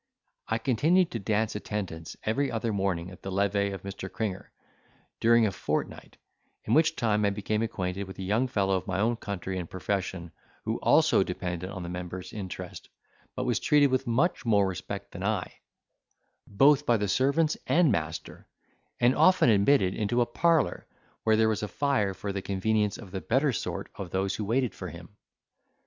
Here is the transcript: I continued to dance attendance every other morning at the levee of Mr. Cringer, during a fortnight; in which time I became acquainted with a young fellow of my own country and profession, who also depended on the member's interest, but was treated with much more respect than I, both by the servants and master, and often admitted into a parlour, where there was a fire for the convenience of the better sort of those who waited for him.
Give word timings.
I 0.47 0.57
continued 0.57 1.11
to 1.11 1.19
dance 1.19 1.53
attendance 1.55 2.15
every 2.23 2.49
other 2.51 2.73
morning 2.73 3.11
at 3.11 3.21
the 3.21 3.29
levee 3.31 3.69
of 3.69 3.83
Mr. 3.83 4.11
Cringer, 4.11 4.51
during 5.19 5.45
a 5.45 5.51
fortnight; 5.51 6.17
in 6.63 6.73
which 6.73 6.95
time 6.95 7.23
I 7.23 7.29
became 7.29 7.61
acquainted 7.61 8.07
with 8.07 8.17
a 8.17 8.23
young 8.23 8.47
fellow 8.47 8.75
of 8.75 8.87
my 8.87 8.99
own 8.99 9.15
country 9.15 9.59
and 9.59 9.69
profession, 9.69 10.31
who 10.65 10.79
also 10.79 11.21
depended 11.21 11.69
on 11.69 11.83
the 11.83 11.89
member's 11.89 12.33
interest, 12.33 12.89
but 13.35 13.45
was 13.45 13.59
treated 13.59 13.91
with 13.91 14.07
much 14.07 14.43
more 14.43 14.65
respect 14.67 15.11
than 15.11 15.23
I, 15.23 15.57
both 16.47 16.83
by 16.87 16.97
the 16.97 17.07
servants 17.07 17.55
and 17.67 17.91
master, 17.91 18.47
and 18.99 19.13
often 19.15 19.51
admitted 19.51 19.93
into 19.93 20.19
a 20.21 20.25
parlour, 20.25 20.87
where 21.25 21.35
there 21.35 21.47
was 21.47 21.61
a 21.61 21.67
fire 21.67 22.15
for 22.15 22.33
the 22.33 22.41
convenience 22.41 22.97
of 22.97 23.11
the 23.11 23.21
better 23.21 23.53
sort 23.53 23.91
of 23.93 24.09
those 24.09 24.33
who 24.37 24.45
waited 24.45 24.73
for 24.73 24.87
him. 24.87 25.15